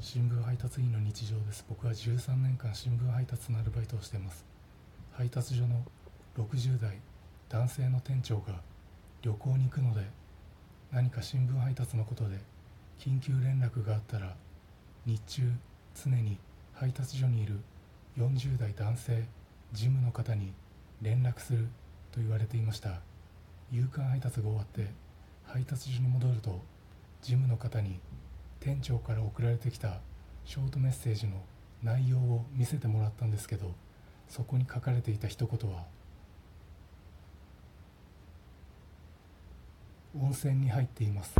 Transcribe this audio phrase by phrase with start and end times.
[0.00, 1.64] 新聞配達員の日常です。
[1.68, 4.46] 僕は13年間新聞配達のアルバイトをしています。
[5.10, 5.84] 配達所の
[6.36, 6.98] 60代
[7.48, 8.60] 男性の店長が
[9.22, 10.02] 旅行に行くので
[10.92, 12.38] 何か新聞配達のことで
[13.00, 14.36] 緊急連絡があったら
[15.04, 15.42] 日中
[16.04, 16.38] 常に
[16.74, 17.58] 配達所にいる
[18.16, 19.24] 40代男性
[19.72, 20.52] 事務の方に
[21.02, 21.66] 連絡する
[22.12, 23.00] と言われていました。
[23.72, 24.92] 夕刊配達が終わって
[25.44, 26.62] 配達所に戻ると
[27.20, 27.98] 事務の方に
[28.68, 30.00] 店長から送られてきた
[30.44, 31.42] ショートメッセージの
[31.82, 33.72] 内容を見せてもらったんですけど
[34.28, 35.86] そこに書かれていた一言は
[40.20, 41.34] 「温泉に入っています」